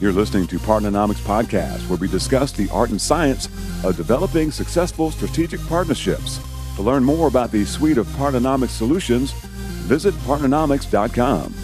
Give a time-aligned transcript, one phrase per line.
[0.00, 3.50] You're listening to Partnernomics Podcast, where we discuss the art and science
[3.84, 6.40] of developing successful strategic partnerships.
[6.76, 11.54] To learn more about the suite of Partnernomics solutions, visit partnernomics.com.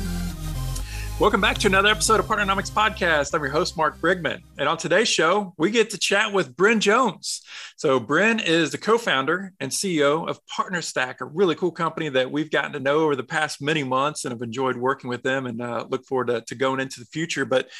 [1.18, 3.32] Welcome back to another episode of Partnernomics Podcast.
[3.32, 4.42] I'm your host, Mark Brigman.
[4.58, 7.40] And on today's show, we get to chat with Bryn Jones.
[7.76, 12.30] So, Bryn is the co founder and CEO of PartnerStack, a really cool company that
[12.30, 15.46] we've gotten to know over the past many months and have enjoyed working with them
[15.46, 17.46] and uh, look forward to, to, going into the future.
[17.46, 17.70] But,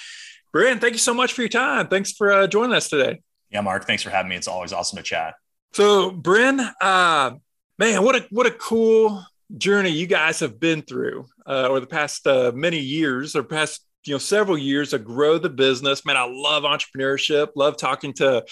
[0.56, 1.86] Bryn, thank you so much for your time.
[1.88, 3.20] Thanks for uh, joining us today.
[3.50, 4.36] Yeah, Mark, thanks for having me.
[4.36, 5.34] It's always awesome to chat.
[5.74, 7.32] So, Bryn, uh,
[7.78, 9.22] man, what a what a cool
[9.54, 13.84] journey you guys have been through uh, over the past uh, many years or past
[14.06, 16.04] you know several years to grow the business.
[16.04, 18.44] Man i love entrepreneurship love talking to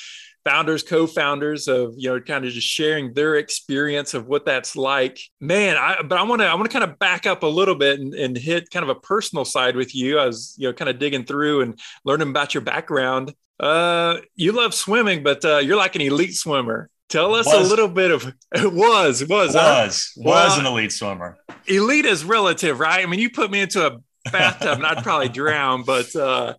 [0.44, 5.18] founders co-founders of you know kind of just sharing their experience of what that's like.
[5.40, 7.74] Man I, but i want to i want to kind of back up a little
[7.74, 10.18] bit and, and hit kind of a personal side with you.
[10.18, 13.34] I was you know kind of digging through and learning about your background.
[13.60, 16.90] Uh you love swimming but uh, you're like an elite swimmer.
[17.08, 19.84] Tell us was, a little bit of it was was was huh?
[19.84, 20.12] was.
[20.16, 21.38] Well, an elite swimmer.
[21.66, 23.02] Elite is relative, right?
[23.02, 23.98] I mean, you put me into a
[24.32, 26.54] bathtub and I'd probably drown, but uh,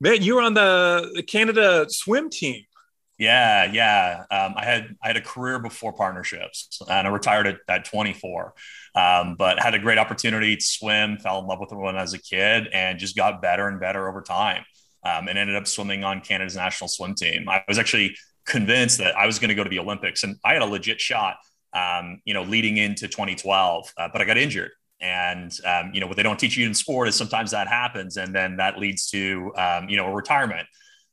[0.00, 2.64] man, you were on the Canada swim team.
[3.20, 4.24] Yeah, yeah.
[4.30, 8.54] Um, I had I had a career before partnerships, and I retired at, at 24.
[8.94, 11.18] Um, but had a great opportunity to swim.
[11.18, 14.22] Fell in love with one as a kid, and just got better and better over
[14.22, 14.64] time.
[15.04, 17.46] Um, and ended up swimming on Canada's national swim team.
[17.46, 20.54] I was actually convinced that I was going to go to the Olympics, and I
[20.54, 21.36] had a legit shot.
[21.74, 24.70] Um, you know, leading into 2012, uh, but I got injured.
[25.00, 28.16] And um, you know what they don't teach you in sport is sometimes that happens,
[28.16, 30.66] and then that leads to um, you know a retirement.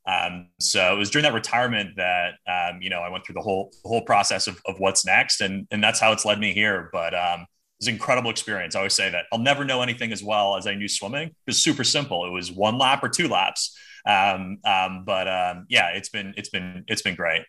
[0.05, 3.41] Um, so it was during that retirement that um, you know I went through the
[3.41, 6.53] whole the whole process of, of what's next, and and that's how it's led me
[6.53, 6.89] here.
[6.91, 7.47] But um, it
[7.81, 8.75] was an incredible experience.
[8.75, 11.29] I always say that I'll never know anything as well as I knew swimming.
[11.29, 12.25] It was super simple.
[12.25, 13.77] It was one lap or two laps.
[14.05, 15.27] Um, um, but
[15.69, 17.43] yeah, it's been it's been it's been great.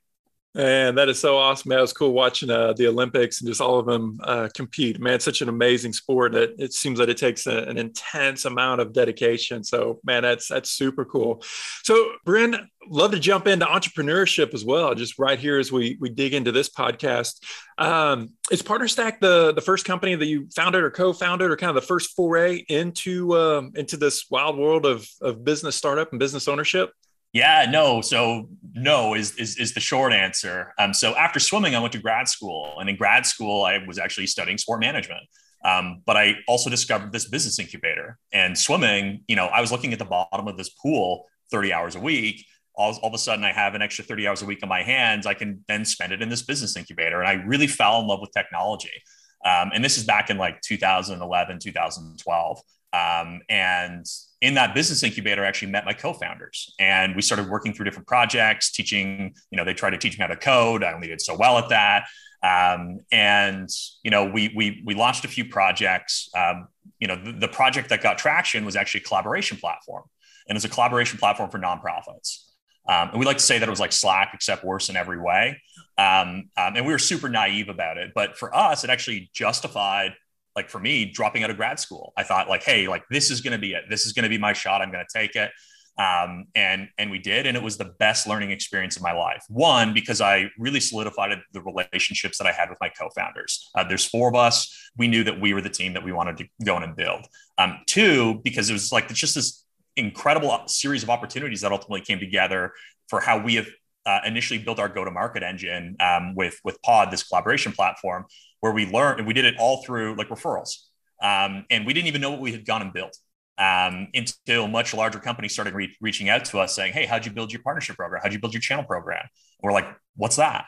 [0.59, 1.69] And that is so awesome.
[1.69, 4.99] Man, it was cool watching uh, the Olympics and just all of them uh, compete.
[4.99, 8.45] Man, it's such an amazing sport that it seems that it takes a, an intense
[8.45, 9.63] amount of dedication.
[9.63, 11.45] So, man, that's that's super cool.
[11.85, 12.57] So, Bryn,
[12.89, 14.97] love to jump into entrepreneurship as well.
[14.97, 17.41] Just right here as we we dig into this podcast.
[17.79, 21.81] Um, is PartnerStack the the first company that you founded or co-founded, or kind of
[21.81, 26.49] the first foray into um, into this wild world of of business startup and business
[26.49, 26.91] ownership?
[27.33, 28.01] Yeah, no.
[28.01, 30.73] So no is is, is the short answer.
[30.79, 33.99] Um, so after swimming, I went to grad school, and in grad school, I was
[33.99, 35.25] actually studying sport management.
[35.65, 39.25] Um, but I also discovered this business incubator and swimming.
[39.29, 42.47] You know, I was looking at the bottom of this pool 30 hours a week.
[42.75, 44.83] All, all of a sudden, I have an extra 30 hours a week on my
[44.83, 45.27] hands.
[45.27, 47.21] I can then spend it in this business incubator.
[47.21, 49.03] And I really fell in love with technology.
[49.45, 52.61] Um, and this is back in like 2011, 2012.
[52.93, 54.07] Um, and
[54.41, 58.07] in that business incubator, I actually met my co-founders and we started working through different
[58.07, 60.85] projects, teaching, you know, they tried to teach me how to code.
[60.85, 62.05] I only did so well at that.
[62.43, 63.69] Um, and,
[64.05, 66.31] you know, we, we, we launched a few projects.
[66.37, 66.69] Um,
[67.01, 70.05] you know, the, the, project that got traction was actually a collaboration platform
[70.49, 72.45] and it's a collaboration platform for nonprofits.
[72.89, 75.21] Um, and we like to say that it was like Slack, except worse in every
[75.21, 75.61] way.
[75.99, 78.13] Um, um, and we were super naive about it.
[78.15, 80.15] But for us, it actually justified
[80.59, 83.41] like for me dropping out of grad school i thought like hey like this is
[83.41, 83.85] going to be it.
[83.89, 84.83] This is going to be my shot.
[84.83, 85.51] I'm going to take it.
[85.99, 89.45] Um, and and we did and it was the best learning experience of my life.
[89.49, 93.69] One because i really solidified the relationships that i had with my co-founders.
[93.75, 94.91] Uh, there's four of us.
[94.97, 97.27] We knew that we were the team that we wanted to go in and build.
[97.57, 99.65] Um, two because it was like it's just this
[99.97, 102.73] incredible series of opportunities that ultimately came together
[103.09, 103.67] for how we have
[104.07, 108.25] uh, initially built our go-to-market engine um, with with Pod, this collaboration platform,
[108.61, 110.77] where we learned and we did it all through like referrals,
[111.23, 113.17] um, and we didn't even know what we had gone and built
[113.59, 117.33] um, until much larger companies started re- reaching out to us saying, "Hey, how'd you
[117.33, 118.23] build your partnership program?
[118.23, 119.31] How'd you build your channel program?" And
[119.63, 119.87] we're like,
[120.17, 120.67] "What's that?"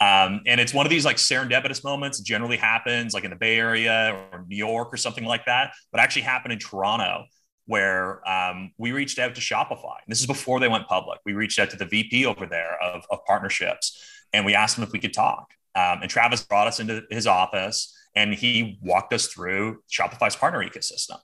[0.00, 2.20] Um, and it's one of these like serendipitous moments.
[2.20, 6.00] Generally happens like in the Bay Area or New York or something like that, but
[6.00, 7.24] actually happened in Toronto
[7.66, 9.96] where um, we reached out to Shopify.
[10.08, 11.20] This is before they went public.
[11.26, 14.02] We reached out to the VP over there of, of partnerships
[14.32, 15.52] and we asked them if we could talk.
[15.74, 20.64] Um, and Travis brought us into his office and he walked us through Shopify's partner
[20.64, 21.18] ecosystem.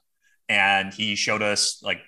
[0.47, 1.99] And he showed us like,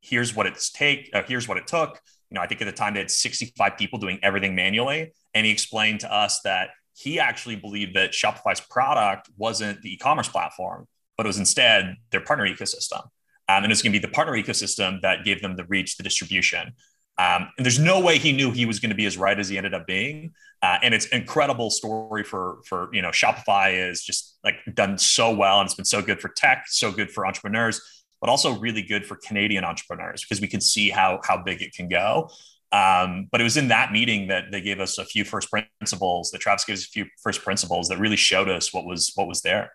[0.00, 2.00] here's what it's take, uh, here's what it took.
[2.30, 5.12] You know, I think at the time they had 65 people doing everything manually.
[5.32, 10.28] And he explained to us that he actually believed that Shopify's product wasn't the e-commerce
[10.28, 10.86] platform,
[11.16, 13.02] but it was instead their partner ecosystem.
[13.48, 16.02] Um, and it's going to be the partner ecosystem that gave them the reach, the
[16.02, 16.72] distribution.
[17.16, 19.48] Um, and there's no way he knew he was going to be as right as
[19.48, 20.32] he ended up being.
[20.62, 25.32] Uh, and it's incredible story for for you know Shopify is just like done so
[25.32, 27.80] well, and it's been so good for tech, so good for entrepreneurs.
[28.20, 31.74] but also really good for Canadian entrepreneurs because we can see how how big it
[31.74, 32.30] can go.
[32.72, 36.30] Um, but it was in that meeting that they gave us a few first principles.
[36.30, 39.28] That Travis gave us a few first principles that really showed us what was what
[39.28, 39.70] was there.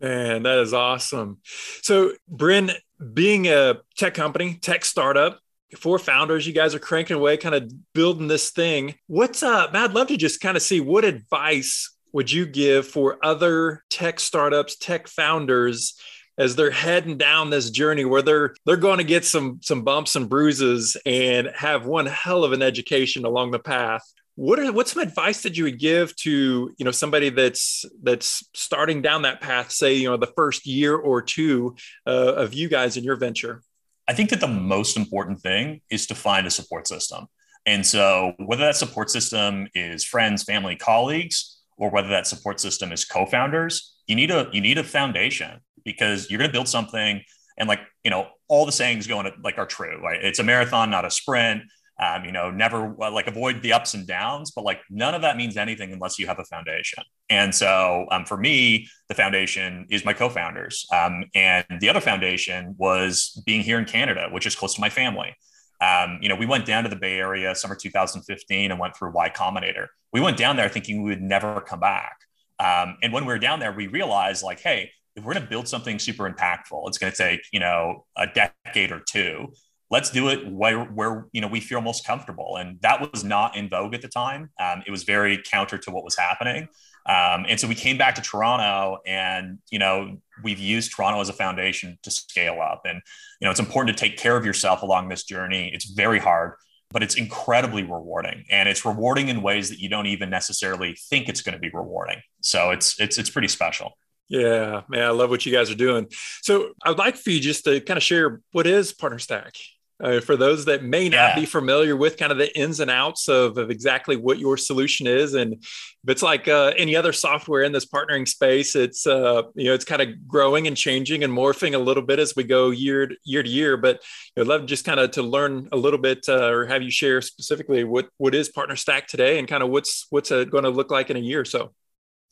[0.00, 1.38] Man, that is awesome.
[1.82, 2.70] So, Bryn,
[3.12, 5.40] being a tech company, tech startup,
[5.78, 8.94] four founders, you guys are cranking away, kind of building this thing.
[9.06, 9.74] What's up?
[9.74, 14.20] I'd love to just kind of see what advice would you give for other tech
[14.20, 15.98] startups, tech founders
[16.38, 20.16] as they're heading down this journey where they're they're going to get some some bumps
[20.16, 24.02] and bruises and have one hell of an education along the path
[24.34, 28.48] what are what's some advice that you would give to you know somebody that's that's
[28.54, 31.76] starting down that path say you know the first year or two
[32.06, 33.62] uh, of you guys in your venture
[34.08, 37.26] i think that the most important thing is to find a support system.
[37.64, 42.90] And so whether that support system is friends family colleagues or whether that support system
[42.90, 47.22] is co-founders you need a you need a foundation because you're going to build something
[47.58, 50.22] and like you know all the sayings going to, like are true right?
[50.22, 51.62] It's a marathon not a sprint
[52.02, 55.36] um, you know never like avoid the ups and downs but like none of that
[55.36, 57.04] means anything unless you have a foundation.
[57.30, 60.86] And so um, for me the foundation is my co-founders.
[60.92, 64.90] Um, and the other foundation was being here in canada which is close to my
[64.90, 65.34] family.
[65.80, 69.12] Um, you know we went down to the bay area summer 2015 and went through
[69.12, 69.86] y combinator.
[70.12, 72.16] We went down there thinking we would never come back.
[72.58, 75.50] Um, and when we were down there we realized like hey if we're going to
[75.50, 79.52] build something super impactful, it's going to take, you know, a decade or two.
[79.92, 83.56] Let's do it where, where you know we feel most comfortable, and that was not
[83.56, 84.50] in vogue at the time.
[84.58, 86.68] Um, it was very counter to what was happening,
[87.06, 91.28] um, and so we came back to Toronto, and you know we've used Toronto as
[91.28, 92.82] a foundation to scale up.
[92.86, 93.02] And
[93.40, 95.70] you know it's important to take care of yourself along this journey.
[95.74, 96.54] It's very hard,
[96.90, 101.28] but it's incredibly rewarding, and it's rewarding in ways that you don't even necessarily think
[101.28, 102.22] it's going to be rewarding.
[102.40, 103.92] So it's it's it's pretty special.
[104.28, 106.06] Yeah, man, I love what you guys are doing.
[106.40, 109.52] So I'd like for you just to kind of share what is Partner Stack.
[110.02, 111.34] Uh, for those that may not yeah.
[111.36, 115.06] be familiar with kind of the ins and outs of, of exactly what your solution
[115.06, 119.42] is and if it's like uh, any other software in this partnering space it's uh,
[119.54, 122.42] you know it's kind of growing and changing and morphing a little bit as we
[122.42, 124.02] go year to year to year but
[124.38, 127.22] i'd love just kind of to learn a little bit uh, or have you share
[127.22, 130.70] specifically what what is partner stack today and kind of what's what's it going to
[130.70, 131.72] look like in a year or so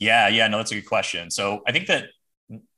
[0.00, 1.30] yeah, yeah, no, that's a good question.
[1.30, 2.06] So I think that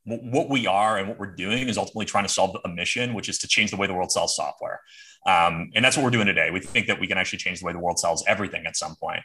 [0.04, 3.28] what we are and what we're doing is ultimately trying to solve a mission, which
[3.28, 4.80] is to change the way the world sells software.
[5.26, 6.50] Um, and that's what we're doing today.
[6.50, 8.96] We think that we can actually change the way the world sells everything at some
[8.96, 9.22] point.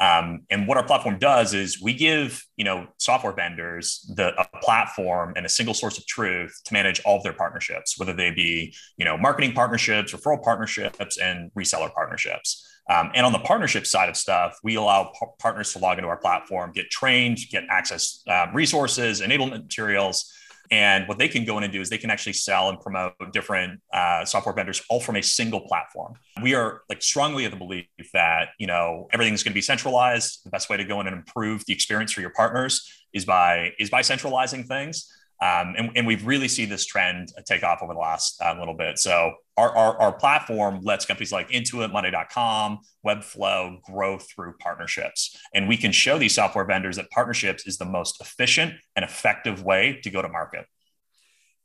[0.00, 4.46] Um, and what our platform does is we give you know software vendors the a
[4.62, 8.30] platform and a single source of truth to manage all of their partnerships, whether they
[8.30, 12.66] be you know marketing partnerships, referral partnerships, and reseller partnerships.
[12.90, 16.08] Um, and on the partnership side of stuff, we allow p- partners to log into
[16.08, 20.32] our platform, get trained, get access um, resources, enablement materials.
[20.72, 23.14] And what they can go in and do is they can actually sell and promote
[23.32, 26.14] different uh, software vendors all from a single platform.
[26.42, 30.44] We are like strongly of the belief that you know everything's going to be centralized.
[30.44, 33.72] The best way to go in and improve the experience for your partners is by
[33.78, 35.08] is by centralizing things.
[35.42, 38.74] Um, and, and we've really seen this trend take off over the last uh, little
[38.74, 38.98] bit.
[38.98, 45.34] So our, our, our, platform lets companies like Intuit, Monday.com, Webflow grow through partnerships.
[45.54, 49.62] And we can show these software vendors that partnerships is the most efficient and effective
[49.62, 50.66] way to go to market.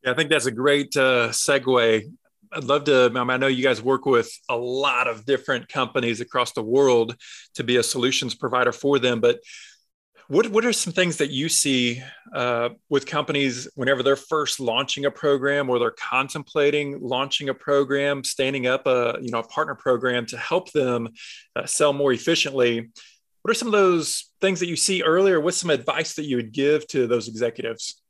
[0.04, 2.04] Yeah, I think that's a great uh, segue.
[2.54, 3.12] I'd love to.
[3.14, 7.16] I know you guys work with a lot of different companies across the world
[7.56, 9.40] to be a solutions provider for them, but
[10.28, 12.02] what, what are some things that you see
[12.34, 18.24] uh, with companies whenever they're first launching a program or they're contemplating launching a program,
[18.24, 21.10] standing up a you know a partner program to help them
[21.56, 22.90] uh, sell more efficiently?
[23.42, 25.40] What are some of those things that you see earlier?
[25.40, 28.02] What's some advice that you would give to those executives?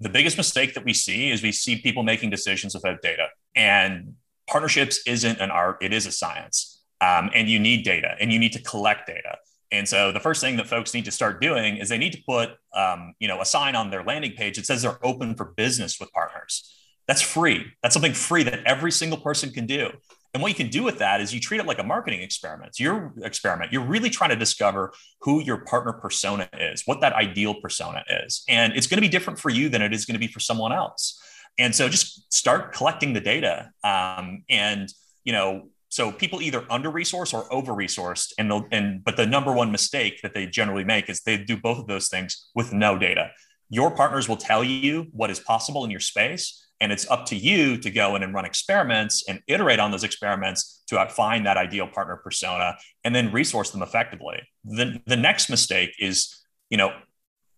[0.00, 4.14] The biggest mistake that we see is we see people making decisions without data, and
[4.46, 6.72] partnerships isn't an art; it is a science.
[6.98, 9.36] Um, and you need data, and you need to collect data.
[9.72, 12.22] And so the first thing that folks need to start doing is they need to
[12.26, 15.46] put, um, you know, a sign on their landing page that says they're open for
[15.56, 16.72] business with partners.
[17.08, 17.64] That's free.
[17.82, 19.90] That's something free that every single person can do.
[20.34, 22.78] And what you can do with that is you treat it like a marketing experiment.
[22.78, 23.72] Your experiment.
[23.72, 24.92] You're really trying to discover
[25.22, 29.08] who your partner persona is, what that ideal persona is, and it's going to be
[29.08, 31.18] different for you than it is going to be for someone else.
[31.58, 34.92] And so just start collecting the data, um, and
[35.24, 39.26] you know so people either under resourced or over resourced, and they'll and but the
[39.26, 42.72] number one mistake that they generally make is they do both of those things with
[42.72, 43.30] no data.
[43.68, 47.36] Your partners will tell you what is possible in your space, and it's up to
[47.36, 51.56] you to go in and run experiments and iterate on those experiments to find that
[51.56, 54.40] ideal partner persona and then resource them effectively.
[54.64, 56.92] The, the next mistake is, you know,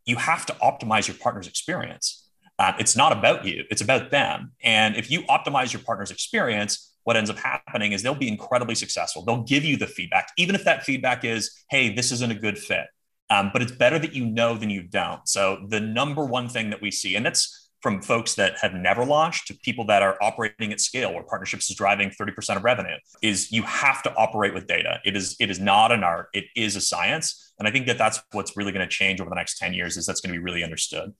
[0.05, 2.31] you have to optimize your partner's experience.
[2.59, 4.53] Uh, it's not about you, it's about them.
[4.63, 8.75] And if you optimize your partner's experience, what ends up happening is they'll be incredibly
[8.75, 9.25] successful.
[9.25, 12.59] They'll give you the feedback, even if that feedback is, hey, this isn't a good
[12.59, 12.85] fit.
[13.31, 15.27] Um, but it's better that you know than you don't.
[15.27, 19.07] So the number one thing that we see, and that's from folks that have never
[19.07, 22.97] launched to people that are operating at scale where partnerships is driving 30% of revenue
[23.23, 26.47] is you have to operate with data it is it is not an art it
[26.57, 29.37] is a science and i think that that's what's really going to change over the
[29.37, 31.15] next 10 years is that's going to be really understood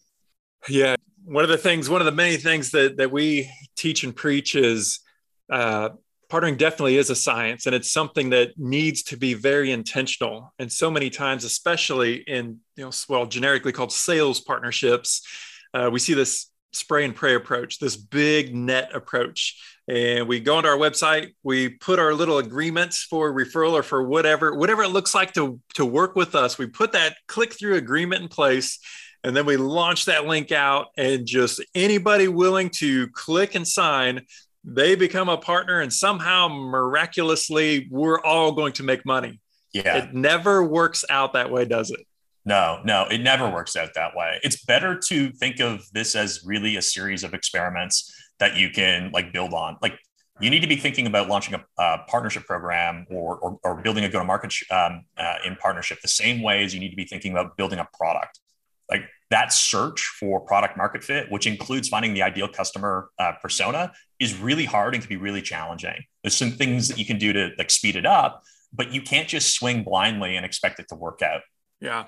[0.69, 4.17] yeah one of the things one of the many things that that we teach and
[4.17, 4.99] preach is
[5.51, 5.91] uh,
[6.31, 10.71] partnering definitely is a science and it's something that needs to be very intentional and
[10.71, 15.27] so many times especially in you know well generically called sales partnerships.
[15.73, 19.59] Uh, we see this spray and pray approach this big net approach.
[19.89, 24.07] And we go onto our website we put our little agreements for referral or for
[24.07, 26.59] whatever whatever it looks like to to work with us.
[26.59, 28.79] We put that click through agreement in place
[29.25, 34.27] and then we launch that link out and just anybody willing to click and sign
[34.75, 39.41] they become a partner and somehow miraculously we're all going to make money.
[39.73, 40.05] Yeah.
[40.05, 42.01] It never works out that way does it?
[42.45, 44.39] No no it never works out that way.
[44.43, 49.11] It's better to think of this as really a series of experiments that you can
[49.13, 49.77] like build on.
[49.81, 49.99] Like
[50.41, 54.09] you need to be thinking about launching a, partnership program or, or, or, building a
[54.09, 57.57] go-to-market um, uh, in partnership the same way as you need to be thinking about
[57.57, 58.39] building a product
[58.91, 63.93] like that search for product market fit, which includes finding the ideal customer uh, persona,
[64.19, 66.05] is really hard and can be really challenging.
[66.23, 68.43] There's some things that you can do to like speed it up,
[68.73, 71.43] but you can't just swing blindly and expect it to work out.
[71.81, 72.07] Yeah,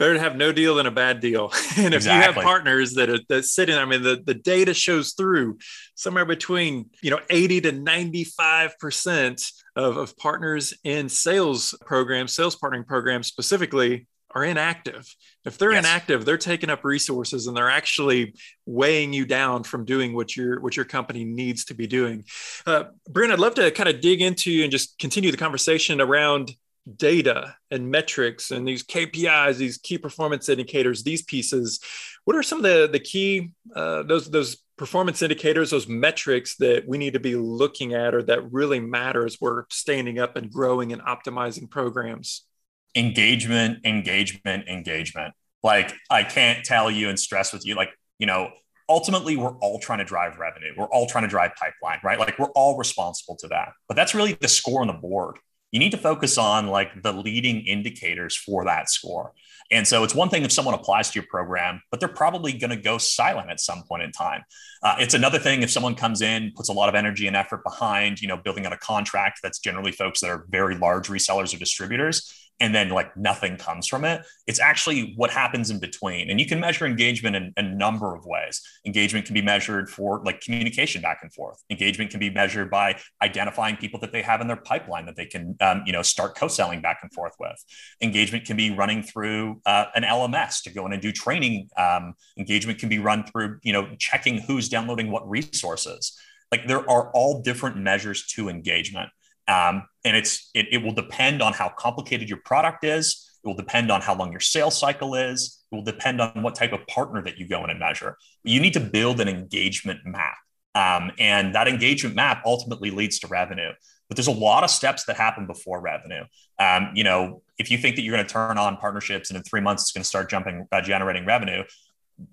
[0.00, 1.52] better to have no deal than a bad deal.
[1.76, 2.16] And if exactly.
[2.16, 5.58] you have partners that are that sit in, I mean, the, the data shows through
[5.94, 9.42] somewhere between you know 80 to 95 percent
[9.76, 15.14] of, of partners in sales programs, sales partnering programs specifically, are inactive.
[15.44, 15.84] If they're yes.
[15.84, 18.34] inactive, they're taking up resources and they're actually
[18.66, 22.24] weighing you down from doing what your what your company needs to be doing.
[22.66, 26.52] Uh, Bryn, I'd love to kind of dig into and just continue the conversation around
[26.96, 31.80] data and metrics and these KPIs, these key performance indicators, these pieces.
[32.24, 36.88] What are some of the the key uh, those those performance indicators, those metrics that
[36.88, 40.50] we need to be looking at or that really matter as we're standing up and
[40.50, 42.44] growing and optimizing programs?
[42.94, 45.34] Engagement, engagement, engagement.
[45.62, 48.50] Like I can't tell you and stress with you, like, you know,
[48.88, 50.72] ultimately we're all trying to drive revenue.
[50.76, 52.18] We're all trying to drive pipeline, right?
[52.18, 53.72] Like we're all responsible to that.
[53.88, 55.38] But that's really the score on the board.
[55.70, 59.32] You need to focus on like the leading indicators for that score.
[59.70, 62.70] And so it's one thing if someone applies to your program, but they're probably going
[62.70, 64.42] to go silent at some point in time.
[64.82, 67.64] Uh, it's another thing if someone comes in, puts a lot of energy and effort
[67.64, 69.40] behind, you know, building out a contract.
[69.42, 72.30] That's generally folks that are very large resellers or distributors
[72.62, 74.24] and then like nothing comes from it.
[74.46, 76.30] It's actually what happens in between.
[76.30, 78.62] And you can measure engagement in a number of ways.
[78.86, 81.60] Engagement can be measured for like communication back and forth.
[81.70, 85.26] Engagement can be measured by identifying people that they have in their pipeline that they
[85.26, 87.62] can, um, you know, start co-selling back and forth with.
[88.00, 91.68] Engagement can be running through uh, an LMS to go in and do training.
[91.76, 96.16] Um, engagement can be run through, you know, checking who's downloading what resources.
[96.52, 99.10] Like there are all different measures to engagement.
[99.48, 103.28] Um, and it's it, it will depend on how complicated your product is.
[103.44, 105.62] It will depend on how long your sales cycle is.
[105.70, 108.16] It will depend on what type of partner that you go in and measure.
[108.44, 110.36] You need to build an engagement map.
[110.74, 113.70] Um, and that engagement map ultimately leads to revenue.
[114.08, 116.24] But there's a lot of steps that happen before revenue.
[116.58, 119.42] Um, you know, if you think that you're going to turn on partnerships and in
[119.42, 121.64] three months it's going to start jumping, uh, generating revenue,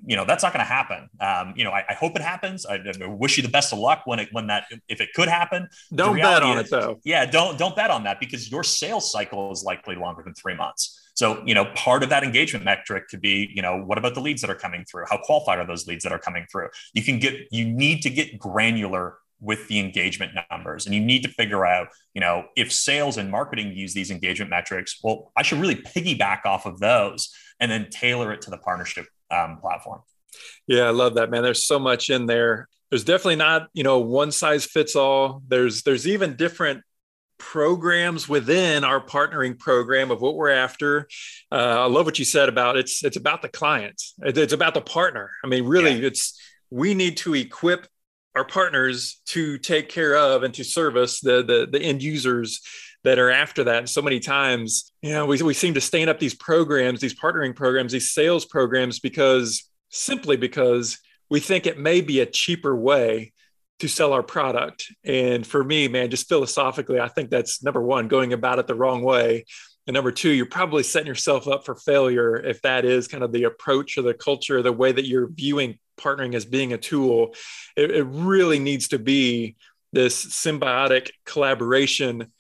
[0.06, 1.10] you know that's not going to happen.
[1.20, 2.66] Um, you know, I, I, hope it happens.
[2.66, 5.28] I, I, wish you the best of luck when it when that if it could
[5.28, 5.68] happen.
[5.94, 7.00] Don't bet on is, it though.
[7.04, 10.56] Yeah, don't don't bet on that because your sales cycle is likely longer than three
[10.56, 11.12] months.
[11.14, 14.22] So you know, part of that engagement metric could be you know what about the
[14.22, 15.06] leads that are coming through?
[15.10, 16.70] How qualified are those leads that are coming through?
[16.94, 21.24] You can get you need to get granular with the engagement numbers and you need
[21.24, 25.42] to figure out you know if sales and marketing use these engagement metrics well i
[25.42, 30.02] should really piggyback off of those and then tailor it to the partnership um, platform.
[30.68, 31.44] Yeah, I love that, man.
[31.44, 32.68] There's so much in there.
[32.90, 35.42] There's definitely not, you know, one size fits all.
[35.48, 36.84] There's there's even different
[37.38, 41.08] programs within our partnering program of what we're after.
[41.52, 44.02] Uh, I love what you said about it's it's about the client.
[44.22, 45.32] It's about the partner.
[45.44, 46.08] I mean, really, yeah.
[46.08, 47.88] it's we need to equip
[48.36, 52.62] our partners to take care of and to service the the, the end users
[53.04, 53.78] that are after that.
[53.78, 57.18] And so many times, you know, we, we seem to stand up these programs, these
[57.18, 62.76] partnering programs, these sales programs, because simply because we think it may be a cheaper
[62.76, 63.34] way
[63.80, 64.92] to sell our product.
[65.06, 68.76] And for me, man, just philosophically, I think that's number one, going about it the
[68.76, 69.46] wrong way.
[69.88, 73.32] And number two, you're probably setting yourself up for failure if that is kind of
[73.32, 77.34] the approach or the culture, the way that you're viewing partnering as being a tool.
[77.76, 79.56] It, it really needs to be
[79.92, 82.32] this symbiotic collaboration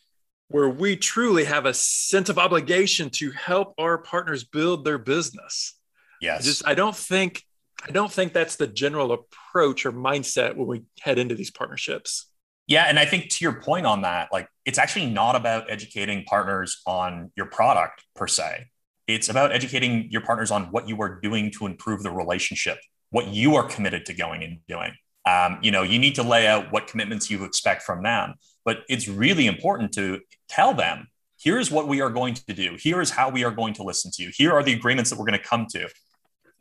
[0.49, 5.75] where we truly have a sense of obligation to help our partners build their business.
[6.21, 6.41] Yes.
[6.41, 7.43] I just I don't think
[7.87, 12.25] I don't think that's the general approach or mindset when we head into these partnerships.
[12.67, 16.23] Yeah, and I think to your point on that, like it's actually not about educating
[16.25, 18.67] partners on your product per se.
[19.07, 22.77] It's about educating your partners on what you are doing to improve the relationship,
[23.09, 24.91] what you are committed to going and doing.
[25.25, 28.35] Um, you know, you need to lay out what commitments you expect from them,
[28.69, 31.07] but it's really important to tell them
[31.41, 32.77] here's what we are going to do.
[32.77, 34.29] Here is how we are going to listen to you.
[34.31, 35.89] Here are the agreements that we're going to come to.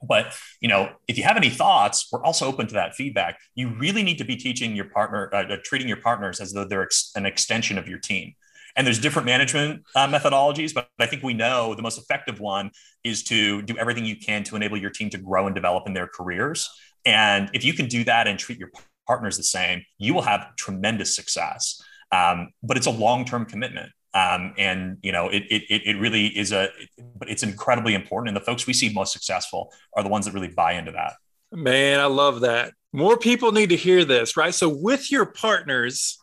[0.02, 3.38] But you know, if you have any thoughts, we're also open to that feedback.
[3.54, 6.64] You really need to be teaching your partner, uh, uh treating your partners as though
[6.64, 8.32] they're ex- an extension of your team.
[8.74, 12.70] And there's different management uh, methodologies, but I think we know the most effective one
[13.04, 15.92] is to do everything you can to enable your team to grow and develop in
[15.92, 16.70] their careers.
[17.04, 18.70] And if you can do that and treat your
[19.08, 21.82] partners the same, you will have tremendous success.
[22.12, 23.90] Um, but it's a long-term commitment.
[24.14, 26.70] Um, and you know it, it, it really is a
[27.16, 28.28] but it's incredibly important.
[28.28, 31.14] And the folks we see most successful are the ones that really buy into that.
[31.52, 32.72] Man i love that.
[32.92, 34.54] More people need to hear this right?
[34.54, 36.18] So with your partners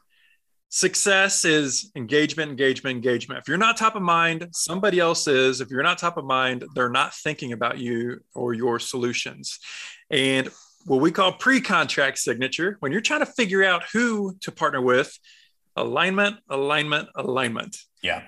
[0.69, 3.39] success is engagement engagement engagement.
[3.39, 5.61] If you're not top of mind somebody else is.
[5.61, 9.59] If you're not top of mind they're not thinking about you or your solutions.
[10.09, 10.49] And
[10.85, 15.17] what we call pre-contract signature when you're trying to figure out who to partner with
[15.75, 17.77] alignment, alignment, alignment.
[18.01, 18.24] Yeah.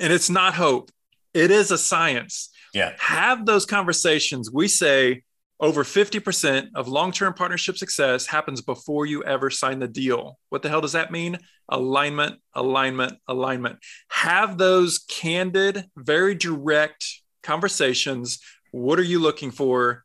[0.00, 0.90] And it's not hope,
[1.34, 2.50] it is a science.
[2.72, 2.92] Yeah.
[2.98, 4.50] Have those conversations.
[4.50, 5.22] We say
[5.58, 10.38] over 50% of long term partnership success happens before you ever sign the deal.
[10.50, 11.38] What the hell does that mean?
[11.68, 13.78] Alignment, alignment, alignment.
[14.08, 17.06] Have those candid, very direct
[17.42, 18.38] conversations.
[18.72, 20.04] What are you looking for?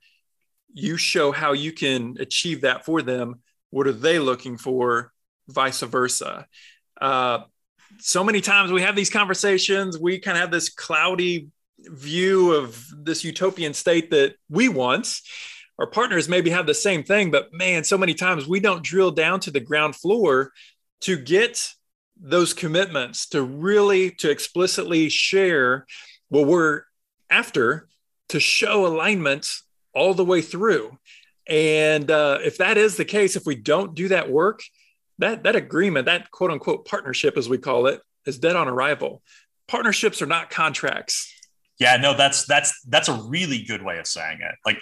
[0.73, 3.41] You show how you can achieve that for them.
[3.71, 5.11] What are they looking for?
[5.49, 6.47] Vice versa.
[7.01, 7.39] Uh,
[7.99, 12.85] so many times we have these conversations, we kind of have this cloudy view of
[12.95, 15.19] this utopian state that we want.
[15.79, 19.11] Our partners maybe have the same thing, but man, so many times we don't drill
[19.11, 20.51] down to the ground floor
[21.01, 21.73] to get
[22.21, 25.87] those commitments to really to explicitly share
[26.29, 26.83] what we're
[27.29, 27.87] after
[28.29, 29.47] to show alignment
[29.93, 30.97] all the way through
[31.49, 34.61] and uh, if that is the case if we don't do that work
[35.21, 39.21] that that agreement, that quote unquote partnership, as we call it, is dead on arrival.
[39.67, 41.33] Partnerships are not contracts.
[41.79, 44.55] Yeah, no, that's that's that's a really good way of saying it.
[44.65, 44.77] Like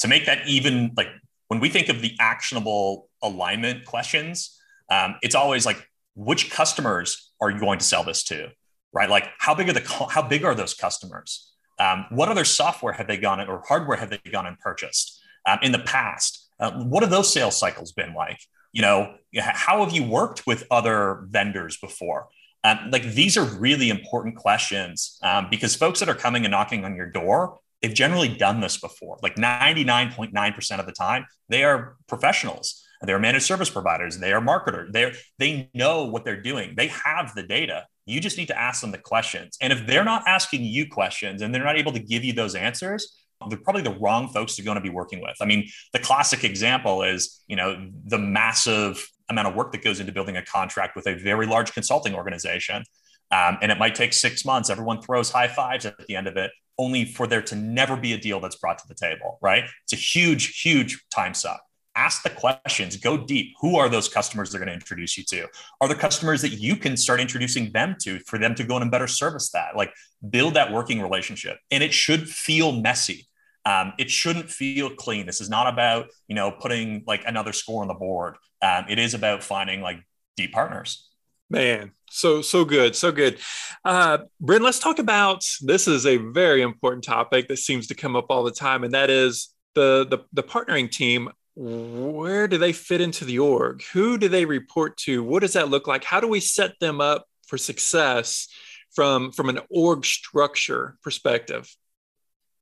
[0.00, 1.08] to make that even like
[1.48, 4.58] when we think of the actionable alignment questions,
[4.90, 8.48] um, it's always like which customers are you going to sell this to,
[8.92, 9.08] right?
[9.08, 11.52] Like how big are the how big are those customers?
[11.78, 15.58] Um, what other software have they gone or hardware have they gone and purchased um,
[15.62, 16.48] in the past?
[16.58, 18.38] Uh, what have those sales cycles been like?
[18.76, 22.28] You know how have you worked with other vendors before?
[22.62, 26.84] Um, like these are really important questions um, because folks that are coming and knocking
[26.84, 29.18] on your door they've generally done this before.
[29.22, 32.82] Like 99.9% of the time they are professionals.
[33.02, 34.18] They're managed service providers.
[34.18, 36.74] They are marketers they they know what they're doing.
[36.76, 37.86] They have the data.
[38.04, 39.56] You just need to ask them the questions.
[39.60, 42.54] And if they're not asking you questions and they're not able to give you those
[42.54, 45.36] answers they're probably the wrong folks to going to be working with.
[45.40, 50.00] I mean, the classic example is, you know, the massive amount of work that goes
[50.00, 52.84] into building a contract with a very large consulting organization.
[53.30, 54.70] Um, and it might take six months.
[54.70, 58.12] Everyone throws high fives at the end of it, only for there to never be
[58.12, 59.64] a deal that's brought to the table, right?
[59.84, 61.60] It's a huge, huge time suck.
[61.96, 63.54] Ask the questions, go deep.
[63.60, 65.48] Who are those customers they're going to introduce you to?
[65.80, 68.82] Are the customers that you can start introducing them to for them to go in
[68.82, 69.76] and better service that?
[69.76, 69.92] Like
[70.28, 71.58] build that working relationship.
[71.70, 73.26] And it should feel messy.
[73.64, 75.26] Um, it shouldn't feel clean.
[75.26, 78.36] This is not about you know putting like another score on the board.
[78.62, 79.98] Um, it is about finding like
[80.36, 81.08] deep partners.
[81.50, 83.38] Man, so so good, so good.
[83.84, 85.88] Uh, Bryn, let's talk about this.
[85.88, 89.10] Is a very important topic that seems to come up all the time, and that
[89.10, 91.30] is the the, the partnering team.
[91.58, 93.82] Where do they fit into the org?
[93.94, 95.24] Who do they report to?
[95.24, 96.04] What does that look like?
[96.04, 98.48] How do we set them up for success
[98.94, 101.74] from from an org structure perspective?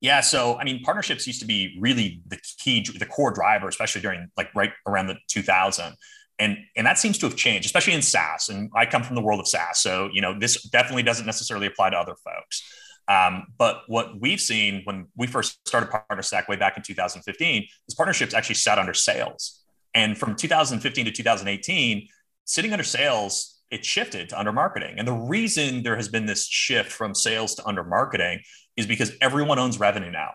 [0.00, 4.00] Yeah, so I mean, partnerships used to be really the key, the core driver, especially
[4.00, 5.96] during like right around the 2000,
[6.38, 8.48] and and that seems to have changed, especially in SaaS.
[8.48, 11.66] And I come from the world of SaaS, so you know this definitely doesn't necessarily
[11.66, 12.62] apply to other folks.
[13.08, 17.94] Um, but what we've seen when we first started PartnerStack way back in 2015 is
[17.94, 19.62] partnerships actually sat under sales,
[19.94, 22.08] and from 2015 to 2018,
[22.44, 24.94] sitting under sales it shifted to under marketing.
[24.98, 28.40] And the reason there has been this shift from sales to under marketing
[28.76, 30.30] is because everyone owns revenue now.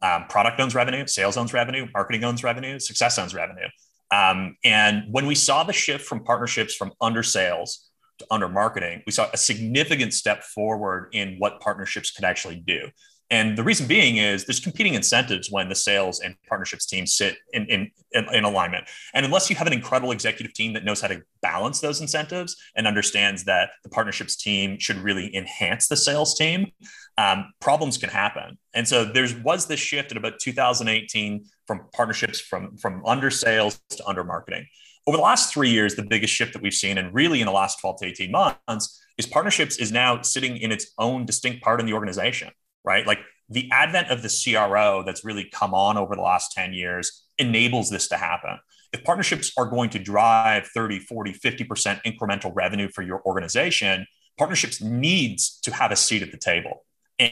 [0.00, 3.66] Um, product owns revenue, sales owns revenue, marketing owns revenue, success owns revenue.
[4.10, 7.87] Um, and when we saw the shift from partnerships from under sales
[8.30, 12.88] under marketing, we saw a significant step forward in what partnerships could actually do.
[13.30, 17.36] And the reason being is there's competing incentives when the sales and partnerships team sit
[17.52, 18.88] in, in, in, alignment.
[19.12, 22.56] And unless you have an incredible executive team that knows how to balance those incentives
[22.74, 26.72] and understands that the partnerships team should really enhance the sales team,
[27.18, 28.56] um, problems can happen.
[28.72, 33.78] And so there was this shift in about 2018 from partnerships from, from under sales
[33.90, 34.66] to under marketing.
[35.08, 37.52] Over the last three years, the biggest shift that we've seen, and really in the
[37.52, 41.80] last 12 to 18 months, is partnerships is now sitting in its own distinct part
[41.80, 42.50] in the organization
[42.88, 43.06] right?
[43.06, 47.24] Like the advent of the CRO that's really come on over the last 10 years
[47.38, 48.58] enables this to happen.
[48.92, 54.06] If partnerships are going to drive 30, 40, 50% incremental revenue for your organization,
[54.38, 56.84] partnerships needs to have a seat at the table.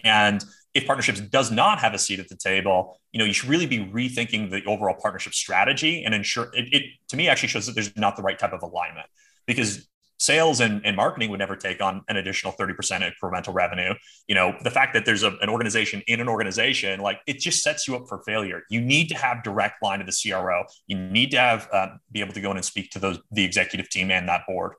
[0.05, 0.45] And
[0.77, 3.67] if partnerships does not have a seat at the table, you know, you should really
[3.67, 7.75] be rethinking the overall partnership strategy and ensure it, it to me actually shows that
[7.75, 9.07] there's not the right type of alignment
[9.47, 12.77] because sales and, and marketing would never take on an additional 30%
[13.11, 13.95] incremental revenue.
[14.29, 17.63] You know the fact that there's a, an organization in an organization like it just
[17.63, 18.63] sets you up for failure.
[18.69, 22.21] You need to have direct line to the cro you need to have uh, be
[22.21, 24.73] able to go in and speak to those the executive team and that board.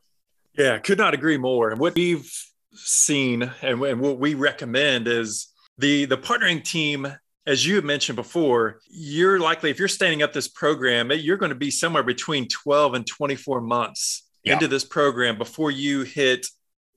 [0.55, 1.71] Yeah could not agree more.
[1.71, 2.31] And what we've
[2.73, 7.07] seen and, and what we recommend is the the partnering team
[7.47, 11.49] as you mentioned before, you're likely, if you're standing up this program, eh, you're going
[11.49, 14.53] to be somewhere between 12 and 24 months yeah.
[14.53, 16.47] into this program before you hit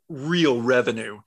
[0.08, 1.20] real revenue.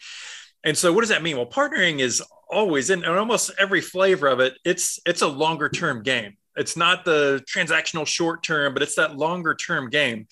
[0.66, 1.38] And so what does that mean?
[1.38, 5.70] Well, partnering is always in, in almost every flavor of it, it's it's a longer
[5.70, 6.38] term game.
[6.56, 10.28] It's not the transactional short term, but it's that longer term game.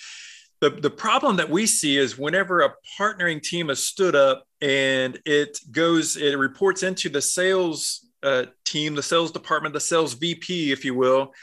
[0.61, 5.19] The, the problem that we see is whenever a partnering team is stood up and
[5.25, 10.71] it goes, it reports into the sales uh, team, the sales department, the sales VP,
[10.71, 11.33] if you will,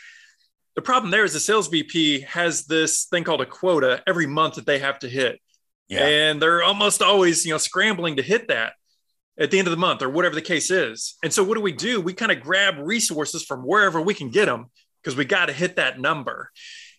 [0.78, 4.54] the problem there is the sales VP has this thing called a quota every month
[4.54, 5.40] that they have to hit.
[5.88, 6.06] Yeah.
[6.06, 8.74] And they're almost always, you know, scrambling to hit that
[9.40, 11.16] at the end of the month or whatever the case is.
[11.24, 12.00] And so what do we do?
[12.00, 14.66] We kind of grab resources from wherever we can get them
[15.02, 16.52] because we got to hit that number.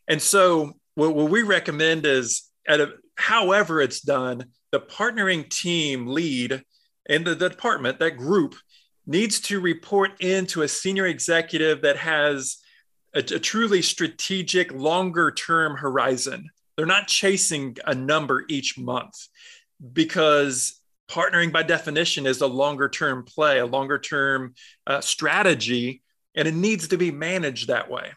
[0.10, 6.08] And so what, what we recommend is at a, however it's done, the partnering team
[6.08, 6.64] lead
[7.08, 8.56] in the, the department, that group
[9.08, 12.58] needs to report into a senior executive that has
[13.16, 16.50] a, a truly strategic, longer term horizon.
[16.76, 19.16] They're not chasing a number each month
[19.94, 24.54] because partnering by definition is a longer term play, a longer term
[24.86, 26.04] uh, strategy,
[26.36, 28.12] and it needs to be managed that way.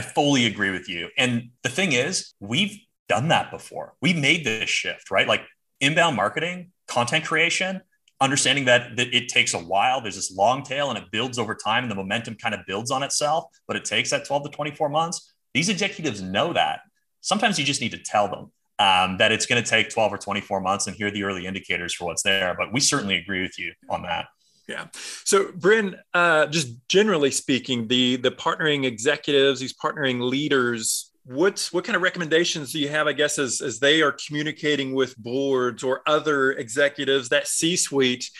[0.00, 1.10] I fully agree with you.
[1.18, 2.74] And the thing is, we've
[3.06, 3.92] done that before.
[4.00, 5.28] We made this shift, right?
[5.28, 5.42] Like
[5.78, 7.82] inbound marketing, content creation,
[8.18, 10.00] understanding that, that it takes a while.
[10.00, 12.90] There's this long tail and it builds over time and the momentum kind of builds
[12.90, 15.34] on itself, but it takes that 12 to 24 months.
[15.52, 16.80] These executives know that.
[17.20, 20.18] Sometimes you just need to tell them um, that it's going to take 12 or
[20.18, 22.54] 24 months and hear the early indicators for what's there.
[22.58, 24.28] But we certainly agree with you on that.
[24.70, 24.86] Yeah.
[25.24, 31.84] So, Bryn, uh, just generally speaking, the the partnering executives, these partnering leaders, what's what
[31.84, 35.82] kind of recommendations do you have i guess as, as they are communicating with boards
[35.82, 38.30] or other executives that c suite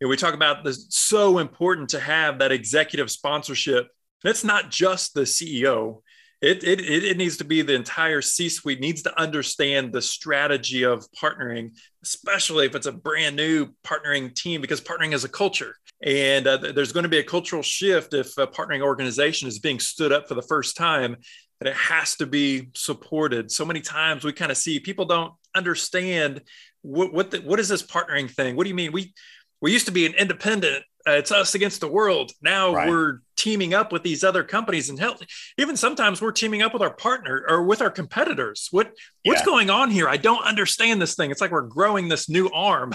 [0.00, 3.88] you know, we talk about the so important to have that executive sponsorship.
[4.24, 6.00] That's not just the ceo
[6.40, 11.04] it, it, it needs to be the entire c-suite needs to understand the strategy of
[11.12, 16.46] partnering especially if it's a brand new partnering team because partnering is a culture and
[16.46, 20.12] uh, there's going to be a cultural shift if a partnering organization is being stood
[20.12, 21.16] up for the first time
[21.60, 23.50] that it has to be supported.
[23.50, 26.40] So many times we kind of see people don't understand
[26.82, 28.56] what what the, what is this partnering thing?
[28.56, 28.92] What do you mean?
[28.92, 29.12] We
[29.60, 30.84] we used to be an independent.
[31.06, 32.32] Uh, it's us against the world.
[32.42, 32.88] Now right.
[32.88, 35.18] we're teaming up with these other companies and help.
[35.58, 38.68] Even sometimes we're teaming up with our partner or with our competitors.
[38.70, 38.92] What
[39.24, 39.46] what's yeah.
[39.46, 40.08] going on here?
[40.08, 41.30] I don't understand this thing.
[41.30, 42.92] It's like we're growing this new arm.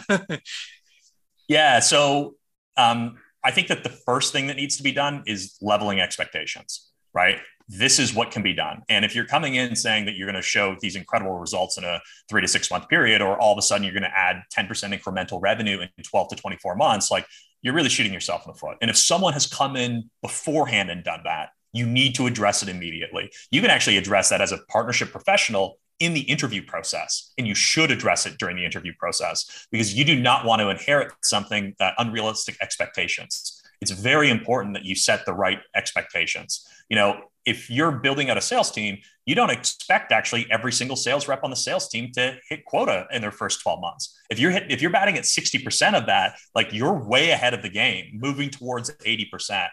[1.47, 1.79] yeah.
[1.79, 2.35] So
[2.77, 6.89] um, I think that the first thing that needs to be done is leveling expectations.
[7.13, 8.83] Right this is what can be done.
[8.89, 11.83] And if you're coming in saying that you're going to show these incredible results in
[11.83, 14.43] a three to six month period, or all of a sudden you're going to add
[14.55, 17.25] 10% incremental revenue in 12 to 24 months, like
[17.65, 18.78] you're really shooting yourself in the foot.
[18.80, 22.69] And if someone has come in beforehand and done that, you need to address it
[22.69, 23.32] immediately.
[23.49, 27.56] You can actually address that as a partnership professional in the interview process, and you
[27.56, 31.73] should address it during the interview process because you do not want to inherit something
[31.80, 33.54] that unrealistic expectations.
[33.81, 36.65] It's very important that you set the right expectations.
[36.89, 40.95] You know, if you're building out a sales team, you don't expect actually every single
[40.95, 44.19] sales rep on the sales team to hit quota in their first 12 months.
[44.29, 47.61] If you're hit, if you're batting at 60% of that, like you're way ahead of
[47.61, 49.67] the game, moving towards 80%.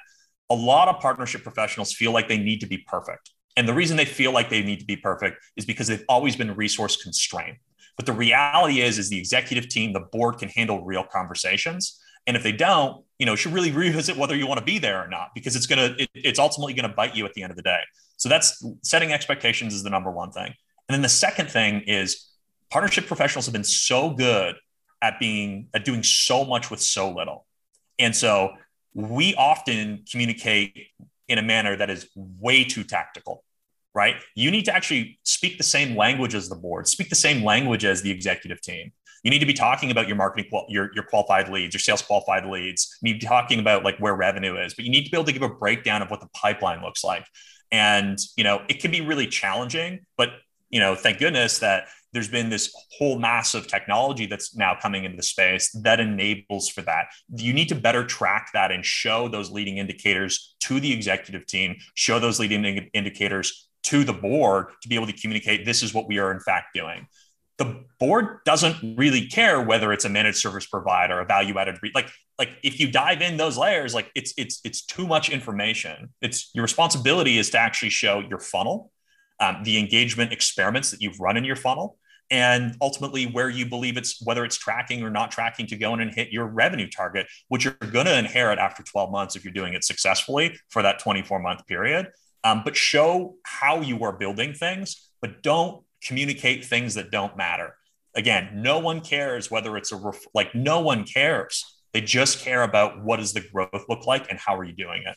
[0.51, 3.31] a lot of partnership professionals feel like they need to be perfect.
[3.57, 6.37] And the reason they feel like they need to be perfect is because they've always
[6.37, 7.57] been resource constrained.
[7.97, 12.01] But the reality is, is the executive team, the board can handle real conversations.
[12.27, 15.03] And if they don't, you know, should really revisit whether you want to be there
[15.03, 17.57] or not, because it's gonna, it, it's ultimately to bite you at the end of
[17.57, 17.81] the day.
[18.17, 20.47] So that's setting expectations is the number one thing.
[20.47, 22.31] And then the second thing is
[22.71, 24.57] partnership professionals have been so good
[25.03, 27.47] at being at doing so much with so little.
[27.99, 28.53] And so
[28.95, 30.89] we often communicate
[31.29, 33.45] in a manner that is way too tactical,
[33.95, 34.17] right?
[34.35, 37.85] You need to actually speak the same language as the board, speak the same language
[37.85, 38.93] as the executive team.
[39.23, 42.47] You need to be talking about your marketing, your, your qualified leads, your sales qualified
[42.47, 42.99] leads.
[43.03, 45.17] You need to be talking about like where revenue is, but you need to be
[45.17, 47.27] able to give a breakdown of what the pipeline looks like.
[47.71, 50.31] And, you know, it can be really challenging, but,
[50.71, 55.05] you know, thank goodness that there's been this whole mass of technology that's now coming
[55.05, 57.07] into the space that enables for that.
[57.35, 61.77] You need to better track that and show those leading indicators to the executive team,
[61.95, 66.07] show those leading indicators to the board to be able to communicate this is what
[66.07, 67.07] we are in fact doing.
[67.62, 72.11] The board doesn't really care whether it's a managed service provider, a value added like
[72.38, 76.11] like if you dive in those layers, like it's it's it's too much information.
[76.20, 78.90] It's your responsibility is to actually show your funnel,
[79.38, 81.98] um, the engagement experiments that you've run in your funnel,
[82.31, 86.01] and ultimately where you believe it's whether it's tracking or not tracking to go in
[86.01, 89.53] and hit your revenue target, which you're going to inherit after 12 months if you're
[89.53, 92.09] doing it successfully for that 24 month period.
[92.42, 97.77] Um, but show how you are building things, but don't communicate things that don't matter.
[98.15, 101.65] Again, no one cares whether it's a ref- like no one cares.
[101.93, 105.05] They just care about what does the growth look like and how are you doing
[105.07, 105.17] it.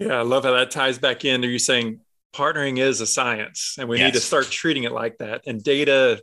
[0.00, 1.44] Yeah, I love how that ties back in.
[1.44, 2.00] Are you saying
[2.34, 4.06] partnering is a science and we yes.
[4.06, 6.20] need to start treating it like that and data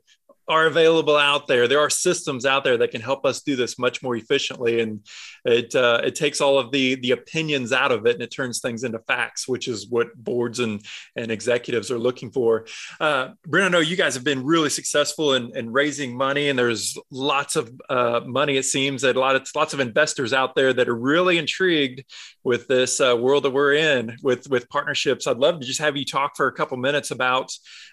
[0.47, 1.67] are available out there.
[1.67, 5.05] There are systems out there that can help us do this much more efficiently, and
[5.43, 8.59] it uh, it takes all of the the opinions out of it and it turns
[8.59, 10.83] things into facts, which is what boards and
[11.15, 12.65] and executives are looking for.
[12.99, 16.57] Uh, Bryn, I know you guys have been really successful in, in raising money, and
[16.57, 18.57] there's lots of uh, money.
[18.57, 22.03] It seems that a lot of lots of investors out there that are really intrigued
[22.43, 25.27] with this uh, world that we're in with with partnerships.
[25.27, 27.51] I'd love to just have you talk for a couple minutes about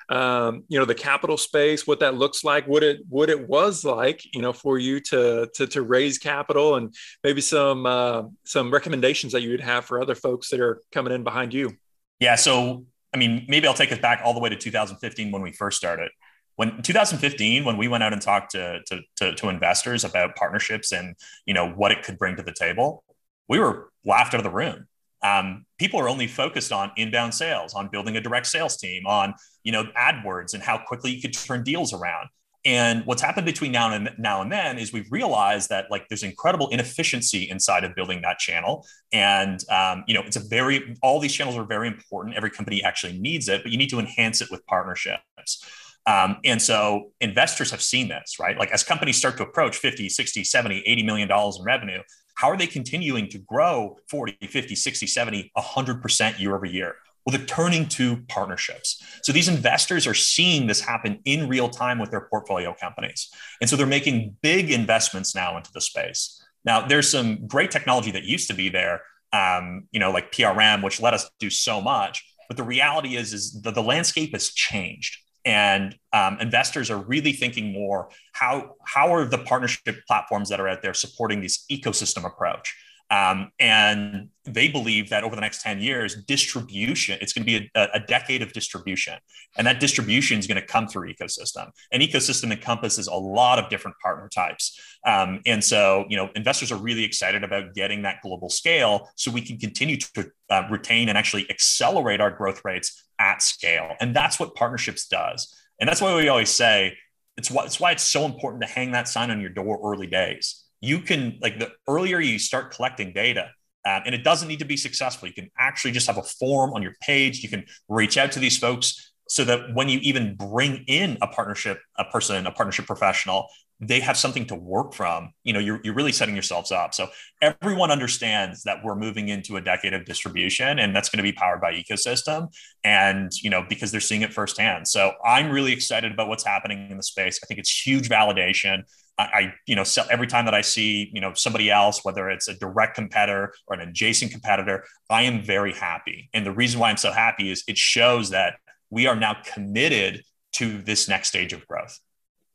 [0.09, 3.85] um, you know the capital space, what that looks like, what it what it was
[3.85, 8.70] like, you know, for you to to, to raise capital, and maybe some uh, some
[8.70, 11.76] recommendations that you would have for other folks that are coming in behind you.
[12.20, 15.42] Yeah, so I mean, maybe I'll take us back all the way to 2015 when
[15.42, 16.11] we first started.
[16.57, 20.92] When 2015, when we went out and talked to, to, to, to investors about partnerships
[20.92, 23.05] and you know what it could bring to the table,
[23.48, 24.87] we were laughed out of the room.
[25.22, 29.35] Um, people are only focused on inbound sales, on building a direct sales team, on
[29.64, 32.28] you know AdWords and how quickly you could turn deals around.
[32.64, 36.22] And what's happened between now and now and then is we've realized that like there's
[36.22, 38.87] incredible inefficiency inside of building that channel.
[39.12, 42.37] And um, you know it's a very all these channels are very important.
[42.37, 45.64] Every company actually needs it, but you need to enhance it with partnerships.
[46.06, 48.58] Um, and so investors have seen this, right?
[48.58, 52.02] Like as companies start to approach 50, 60, 70, 80 million dollars in revenue,
[52.42, 56.96] how are they continuing to grow 40, 50, 60, 70, 100% year over year?
[57.24, 59.00] Well, they're turning to partnerships.
[59.22, 63.31] So these investors are seeing this happen in real time with their portfolio companies.
[63.61, 66.44] And so they're making big investments now into the space.
[66.64, 69.02] Now, there's some great technology that used to be there,
[69.33, 72.24] um, you know, like PRM, which let us do so much.
[72.48, 77.33] But the reality is, is that the landscape has changed and um, investors are really
[77.33, 82.24] thinking more how how are the partnership platforms that are out there supporting this ecosystem
[82.24, 82.76] approach
[83.12, 87.70] um, and they believe that over the next 10 years distribution it's going to be
[87.77, 89.14] a, a, decade of distribution
[89.57, 93.68] and that distribution is going to come through ecosystem an ecosystem encompasses a lot of
[93.68, 98.16] different partner types um, and so you know investors are really excited about getting that
[98.22, 103.05] global scale so we can continue to uh, retain and actually accelerate our growth rates
[103.18, 103.94] at scale.
[104.01, 105.55] And that's what partnerships does.
[105.81, 106.96] And that's why we always say
[107.37, 110.62] it's it's why it's so important to hang that sign on your door early days.
[110.83, 113.51] You can, like, the earlier you start collecting data,
[113.87, 115.29] and it doesn't need to be successful.
[115.29, 117.42] You can actually just have a form on your page.
[117.42, 121.27] You can reach out to these folks so that when you even bring in a
[121.27, 123.49] partnership, a person, a partnership professional,
[123.83, 127.09] they have something to work from you know you're, you're really setting yourselves up so
[127.40, 131.33] everyone understands that we're moving into a decade of distribution and that's going to be
[131.33, 132.47] powered by ecosystem
[132.85, 136.90] and you know because they're seeing it firsthand so i'm really excited about what's happening
[136.90, 138.83] in the space i think it's huge validation
[139.18, 142.48] I, I you know every time that i see you know somebody else whether it's
[142.48, 146.90] a direct competitor or an adjacent competitor i am very happy and the reason why
[146.90, 148.57] i'm so happy is it shows that
[148.90, 150.22] we are now committed
[150.53, 151.98] to this next stage of growth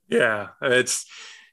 [0.10, 1.06] yeah, it's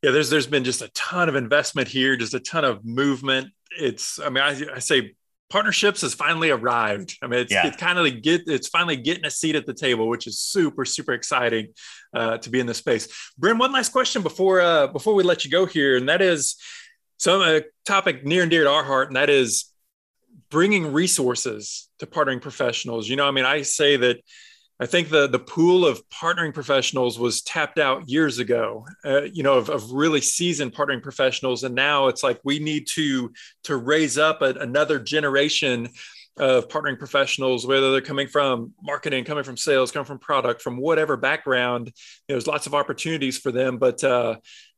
[0.03, 0.11] yeah.
[0.11, 3.51] There's there's been just a ton of investment here, just a ton of movement.
[3.79, 5.15] It's I mean I, I say
[5.55, 7.17] partnerships has finally arrived.
[7.23, 7.69] I mean, it's, yeah.
[7.69, 10.85] it's kind of get it's finally getting a seat at the table, which is super
[10.85, 11.69] super exciting
[12.13, 13.07] uh, to be in this space.
[13.39, 16.57] Bryn, one last question before uh, before we let you go here, and that is
[17.19, 19.67] some a topic near and dear to our heart, and that is
[20.51, 23.09] bringing resources to partnering professionals.
[23.09, 24.17] You know, I mean, I say that
[24.85, 28.87] I think the the pool of partnering professionals was tapped out years ago.
[29.03, 32.87] Uh, you know, of, of, really seasoned partnering professionals, and now it's like we need
[32.89, 35.89] to to raise up a, another generation
[36.37, 40.77] of partnering professionals, whether they're coming from marketing, coming from sales, coming from product, from
[40.77, 41.87] whatever background.
[41.87, 44.37] You know, there's lots of opportunities for them, but uh,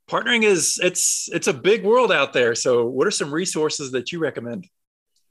[0.08, 2.54] partnering is it's it's a big world out there.
[2.54, 4.68] So, what are some resources that you recommend?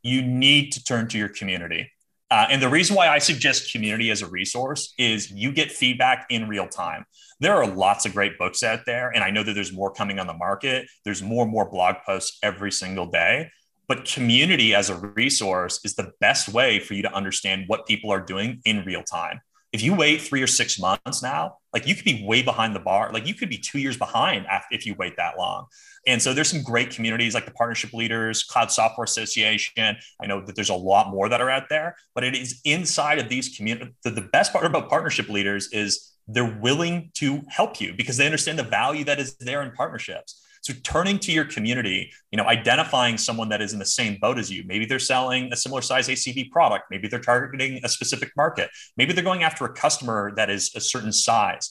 [0.03, 1.91] You need to turn to your community
[2.31, 6.25] uh, and the reason why I suggest community as a resource is you get feedback
[6.29, 7.05] in real time.
[7.39, 10.19] There are lots of great books out there, and I know that there's more coming
[10.19, 10.87] on the market.
[11.03, 13.51] There's more and more blog posts every single day.
[13.87, 18.11] But community as a resource is the best way for you to understand what people
[18.11, 19.41] are doing in real time.
[19.75, 22.79] If you wait three or six months now, like you could be way behind the
[22.79, 23.11] bar.
[23.11, 25.65] Like you could be two years behind if you wait that long.
[26.07, 29.97] And so there's some great communities like the Partnership Leaders, Cloud Software Association.
[30.21, 33.19] I know that there's a lot more that are out there, but it is inside
[33.19, 33.93] of these communities.
[34.05, 38.25] The, the best part about Partnership Leaders is they're willing to help you because they
[38.25, 40.41] understand the value that is there in partnerships.
[40.65, 44.39] So turning to your community, you know, identifying someone that is in the same boat
[44.39, 44.63] as you.
[44.65, 46.85] Maybe they're selling a similar size ACV product.
[46.89, 48.71] Maybe they're targeting a specific market.
[48.97, 51.69] Maybe they're going after a customer that is a certain size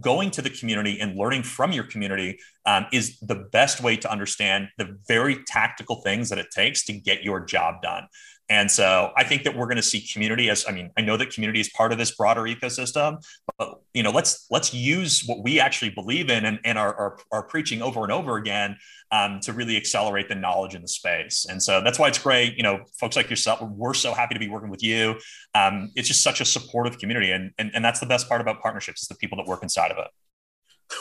[0.00, 4.10] going to the community and learning from your community um, is the best way to
[4.10, 8.06] understand the very tactical things that it takes to get your job done.
[8.50, 11.16] And so I think that we're going to see community as I mean, I know
[11.16, 13.24] that community is part of this broader ecosystem,
[13.56, 17.18] but you know, let's let's use what we actually believe in and, and are, are,
[17.32, 18.76] are preaching over and over again
[19.10, 21.46] um, to really accelerate the knowledge in the space.
[21.48, 22.56] And so that's why it's great.
[22.56, 25.18] You know, folks like yourself, we're so happy to be working with you.
[25.54, 27.30] Um, it's just such a supportive community.
[27.30, 29.90] And, and, and that's the best part about partnerships is the people that work inside
[29.90, 30.08] of it.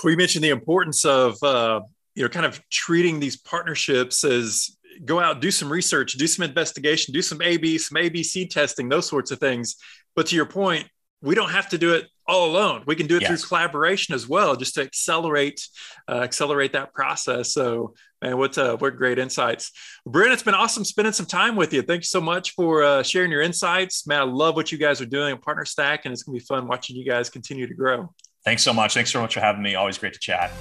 [0.03, 1.81] We mentioned the importance of, uh,
[2.15, 6.43] you know, kind of treating these partnerships as go out, do some research, do some
[6.43, 9.75] investigation, do some AB, some ABC testing, those sorts of things.
[10.15, 10.87] But to your point,
[11.21, 12.83] we don't have to do it all alone.
[12.85, 13.29] We can do it yes.
[13.29, 15.65] through collaboration as well, just to accelerate
[16.09, 17.53] uh, accelerate that process.
[17.53, 19.71] So, man, what uh, what great insights,
[20.05, 20.31] Bryn.
[20.31, 21.81] It's been awesome spending some time with you.
[21.81, 24.19] Thank you so much for uh, sharing your insights, man.
[24.21, 26.95] I love what you guys are doing at PartnerStack, and it's gonna be fun watching
[26.95, 28.13] you guys continue to grow.
[28.43, 28.93] Thanks so much.
[28.93, 29.75] Thanks so much for having me.
[29.75, 30.51] Always great to chat.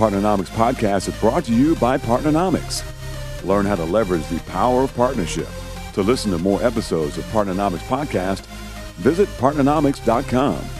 [0.00, 2.82] Partnernomics podcast is brought to you by Partnernomics.
[3.44, 5.46] Learn how to leverage the power of partnership.
[5.92, 8.46] To listen to more episodes of Partnernomics podcast,
[8.96, 10.79] visit partnernomics.com.